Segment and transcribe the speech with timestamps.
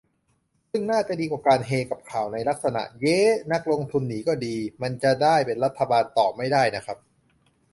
[0.71, 3.19] ซึ่งน่าจะดีกว่าการ เฮกับข่าว ในลักษณะ เย้
[3.51, 6.97] นักลงทุนหนีก็ดี มันจะได้เป็นรัฐบาลต่อไม่ได้น่ะครับ